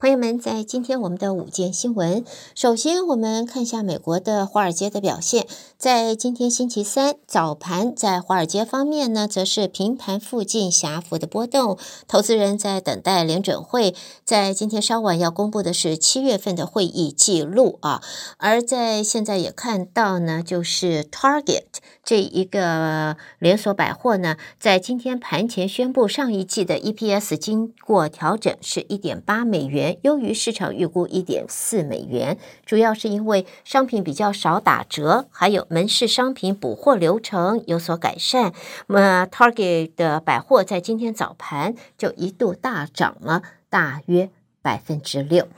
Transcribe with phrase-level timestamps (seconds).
[0.00, 5.46] 朋友们，在今天我们的午间新闻，首先我们看一下美国的华尔街的表现。
[5.76, 11.76] 在今天星期三早盘，在华尔街方面呢，则是平盘附近狭幅的波动，
[12.08, 13.94] 投资人在等待联准会
[14.24, 18.02] 在今天稍晚要公布的是七月份的会议记录啊。
[18.38, 21.64] 而在现在也看到呢，就是 Target
[22.02, 29.89] 这一个连锁百货呢，在今天盘前宣布上一季的 EPS 经过调整是一点八美元。
[30.02, 38.52] 优于市场预估一点四美元，主要是因为商品比较少打折，还有门市商品补货流程有所改善。
[38.86, 44.30] 那么 Target 的百货在今天早盘就一度大涨了大约
[44.62, 45.48] 百分之六。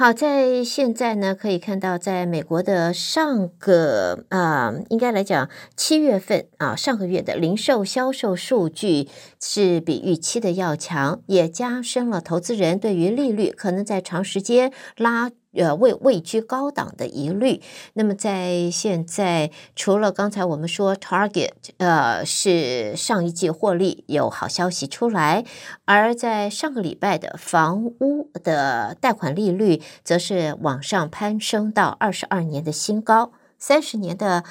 [0.00, 15.30] 好，在现在呢，可以看到，在美国的上个啊、应该来讲，七月份啊，上个月的零售销售数据是比预期的要强，也加深了投资人对于利率可能在长时间拉。
[15.54, 17.60] 呃，位位居高档的疑虑。
[17.94, 25.44] 那么，在现在，除了刚才我们说 Target，呃，是上一季获利有好消息出来，
[25.84, 34.44] 而在上个礼拜的房屋的贷款利率，则是往上攀升到二十二年的新高，三十年的。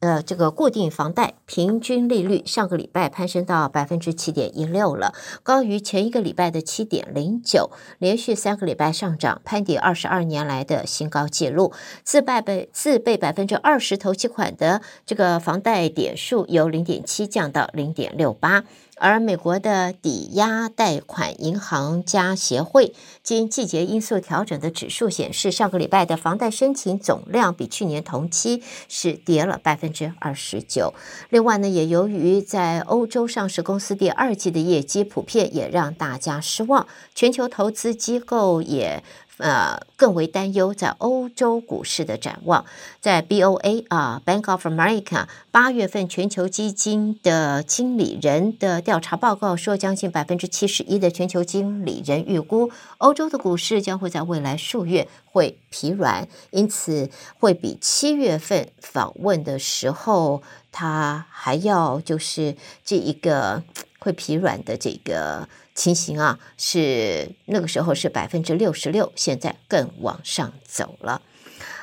[0.00, 11.72] 呃，这个固定房贷平均利率上个礼拜攀升到百分之七点一六了，高于前一个礼拜的七点零九，连续三个礼拜上涨，攀抵二十二年来的新高纪录。
[12.04, 18.64] 自备被自备百分之二十投期款的这个房贷点数由零点七降到零点六八。
[18.98, 30.92] 而美国的抵押贷款银行家协会经季节因素调整的指数显示，上个礼拜的房贷申请总量比去年同期是跌了百分分之二十九。
[31.30, 39.02] 另外呢，也由于在欧洲上市公司第二季的业绩普遍也让大家失望，全球投资机构也。
[39.38, 42.64] 呃，更为担忧在欧洲股市的展望。
[43.00, 60.42] 在 BOA 啊，Bank of America 八月份全球基金的经理人的调查报告说，将近百分之七十一的全球经理人预估，欧洲的股市将会在未来数月会疲软，因此会比七月份访问的时候，
[60.72, 63.62] 他还要就是这一个
[64.06, 65.48] 会疲软的这个。
[65.76, 71.20] 情形啊，是那个时候是百分之六十六，现在更往上走了。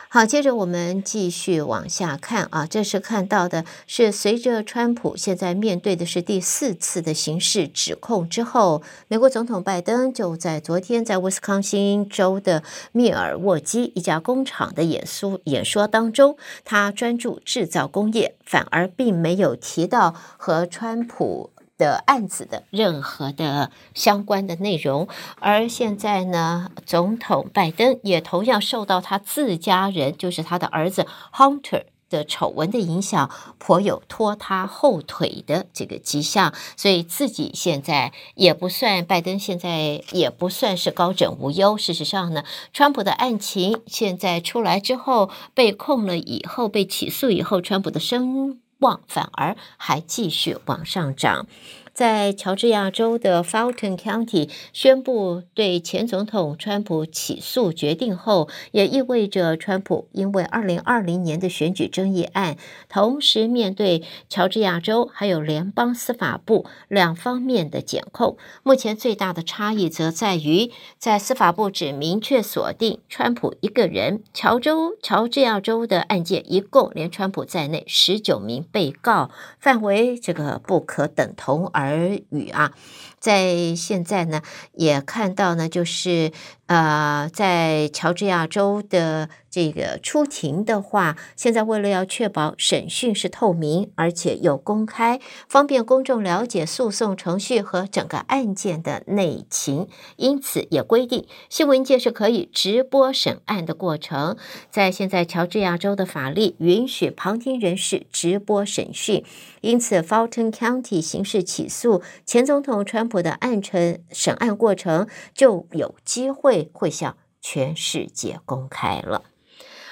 [0.09, 16.35] 好，接着我们继续往下看啊，这是看到的是随着川普现在面对的是第四次的刑事指控之后，美国总统拜登就在昨天在威斯康星州的密尔沃基一家工厂的演说演说当中，
[16.65, 21.51] 他专注制造工业，反而并没有提到和川普。
[21.77, 25.07] 的案子的任何的相关的内容，
[25.39, 41.75] 而现在呢，总统拜登也同样受到他自家人，就是他的儿子 Hunter 的丑闻的影响，颇有拖他后腿的这个迹象，所以自己现在也不算，拜登现在也不算是高枕无忧。
[41.75, 51.47] 事实上呢，川普的案情现在出来之后，被控了以后，被起诉以后，川普的声望反而还继续往上涨。
[51.93, 62.57] 在乔治亚州的 Fulton County 宣布对前总统川普起诉决定后，也意味着川普因为2020年的选举争议案，
[62.89, 68.37] 同时面对乔治亚州还有联邦司法部两方面的检控。
[68.63, 79.29] 目前最大的差异则在于，在司法部只明确锁定川普一个人，乔州乔治亚州的案件一共连川普在内十九名被告，
[79.59, 81.82] 范围这个不可等同而。
[81.83, 82.73] 而语啊，
[83.19, 84.41] 在现在呢，
[84.73, 86.31] 也看到呢，就是
[86.65, 89.29] 呃，在乔治亚州的。
[89.53, 104.37] 这个出庭的话，现在为了要确保审讯是透明，而且有公开，方便公众了解诉讼程序和整个案件的内情，因此也规定新闻界是可以直播审案的过程。
[104.71, 109.23] 在现在乔治亚州的法律允许旁听人士直播审讯，
[109.61, 119.23] 因此 Fulton County 刑事起诉诉前总统川普的案程审案过程就有机会会向全世界公开了。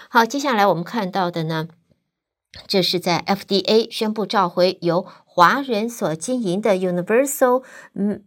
[0.09, 1.67] 好，接下来我们看到的呢，
[2.67, 7.63] 这是在 FDA 宣布召回由华人所经营的 Universal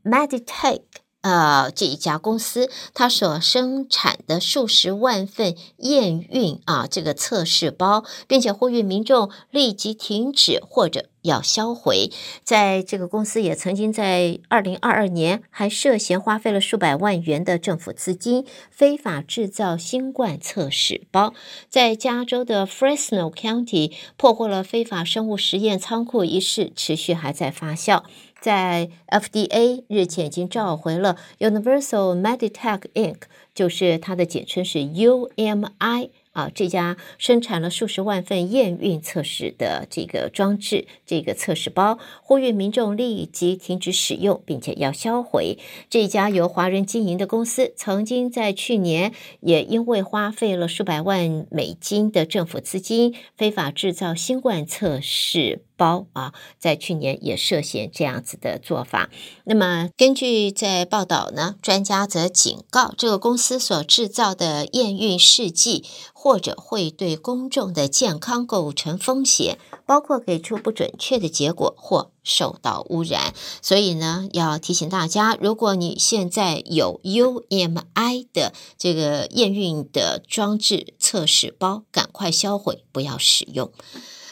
[0.03, 0.83] Meditech
[1.25, 12.11] 呃这一家公司，它所生产的数十万份验孕啊这个测试包，并且呼吁民众立即停止或者要销毁。
[12.43, 21.33] 在这个公司也曾经在二零二二年还涉嫌花费了数百万元的政府资金，非法制造新冠测试包。
[21.71, 28.03] 在加州的 Fresno County 破获了非法生物实验仓库一事，持续还在发酵。
[28.45, 33.23] 在 FDA 日前已经召回了 Universal Meditech Inc.，
[33.55, 36.11] 就是它的简称是 UMI。
[36.33, 45.57] 啊，这家生产了数十万份验孕测试的这个装置，这个测试包，呼吁民众立即停止使用，并且要销毁。
[45.89, 49.13] 这家由华人经营的公司，曾经在去年
[49.43, 59.11] 也因为花费了数百万美金的政府资金，非法制造新冠测试包啊，在去年也涉嫌这样子的做法。
[59.45, 73.35] 那么，根据在报道呢，专家则警告，这个公司所制造的验孕试剂，或者会对公众的健康构成风险，包括给出不准确的结果或受到污染。
[73.61, 83.71] 所以呢，要提醒大家，如果你现在有 UMI 的这个验孕的装置测试包，赶快销毁，不要使用。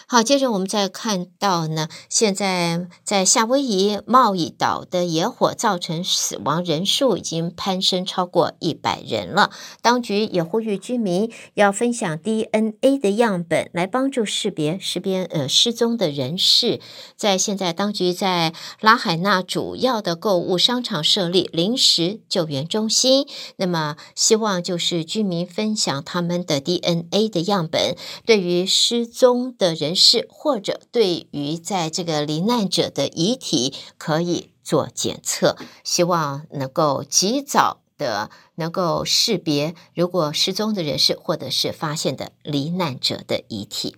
[0.07, 9.51] 好，接着我们再看到呢，现在在夏威夷贸易岛的野火造成死亡人数已经攀升超过一百人了。
[9.81, 16.81] 当局也呼吁居民要分享 DNA 的样本，来帮助识别识别呃失踪的人士。
[17.17, 23.27] 在现在，当局在拉海纳主要的购物商场设立临时救援中心，
[23.57, 27.97] 那么希望就是居民分享他们的 DNA 的样本，
[28.27, 43.97] 对于失踪的人是，或者对于在这个罹难者的遗体可以做检测，希望能够及早的能够识别如果失踪的人士，或者是发现的罹难者的遗体。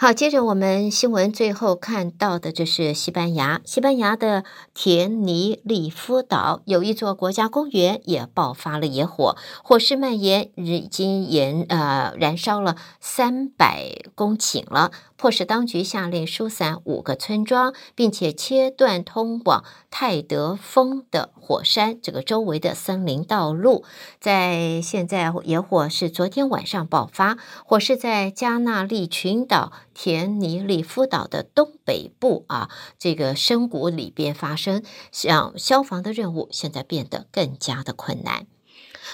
[0.00, 3.60] 好，接着我们新闻最后看到的，就是西班牙。
[3.64, 23.82] 西班牙的田尼利夫岛有一座国家公园也爆发了野火，火势蔓延，已经延呃燃烧了三百公顷了，迫使当局下令疏散五个村庄，并且切断通往泰德峰的火山这个周围的森林道路。
[24.20, 29.72] 在现在，野火是昨天晚上爆发，火势在加纳利群岛。
[30.00, 38.46] 田尼利夫岛的东北部啊，这个深谷里边发生，像消防的任务现在变得更加的困难。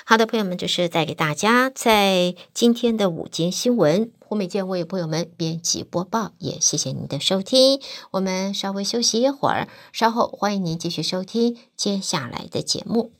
[0.04, 7.80] 好的，朋友们，就是带给大家在今天的午间新闻，胡美健为朋友们编辑播报，也谢谢您的收听。
[8.10, 13.12] 我们稍微休息一会儿，稍后欢迎您继续收听接下来的节目。